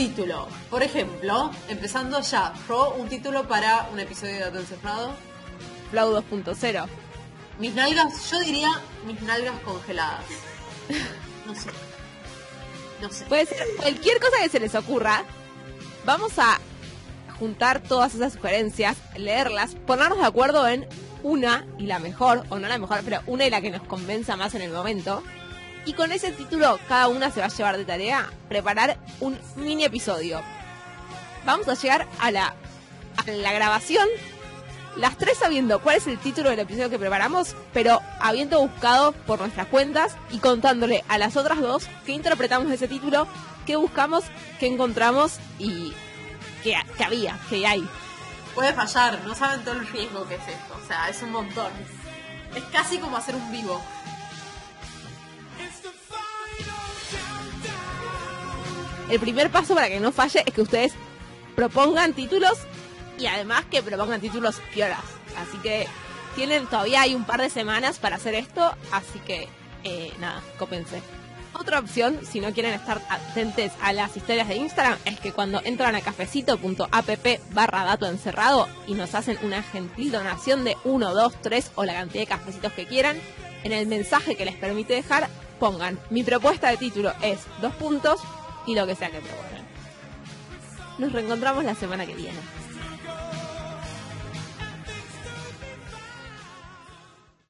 [0.00, 0.48] Título.
[0.70, 5.10] Por ejemplo, empezando ya, yo un título para un episodio de Dato Encerrado.
[5.90, 6.86] Flow 2.0.
[7.58, 8.70] Mis nalgas, yo diría
[9.04, 10.24] mis nalgas congeladas.
[11.46, 11.68] No sé.
[13.02, 13.26] No sé.
[13.26, 15.22] Puede ser cualquier cosa que se les ocurra.
[16.06, 16.58] Vamos a
[17.38, 20.88] juntar todas esas sugerencias, leerlas, ponernos de acuerdo en
[21.22, 24.34] una y la mejor, o no la mejor, pero una y la que nos convenza
[24.36, 25.22] más en el momento.
[25.84, 29.84] Y con ese título cada una se va a llevar de tarea preparar un mini
[29.84, 30.40] episodio.
[31.44, 32.54] Vamos a llegar a la,
[33.16, 34.06] a la grabación,
[34.96, 39.40] las tres sabiendo cuál es el título del episodio que preparamos, pero habiendo buscado por
[39.40, 43.26] nuestras cuentas y contándole a las otras dos qué interpretamos ese título,
[43.66, 44.24] qué buscamos,
[44.58, 45.94] qué encontramos y
[46.62, 47.88] qué, qué había, qué hay.
[48.54, 50.78] Puede fallar, no saben todo el riesgo que es esto.
[50.82, 51.72] O sea, es un montón.
[52.54, 53.80] Es casi como hacer un vivo.
[59.10, 60.92] El primer paso para que no falle es que ustedes
[61.56, 62.58] propongan títulos
[63.18, 65.00] y además que propongan títulos piolas.
[65.36, 65.88] Así que
[66.36, 69.48] tienen todavía hay un par de semanas para hacer esto, así que
[69.82, 71.02] eh, nada, cópense.
[71.54, 75.60] Otra opción, si no quieren estar atentos a las historias de Instagram, es que cuando
[75.64, 81.34] entran a cafecito.app barra dato encerrado y nos hacen una gentil donación de 1, 2,
[81.42, 83.20] 3 o la cantidad de cafecitos que quieran,
[83.64, 88.20] en el mensaje que les permite dejar, pongan mi propuesta de título es dos puntos
[88.66, 89.64] y lo que sea que propongan.
[90.98, 92.38] Nos reencontramos la semana que viene.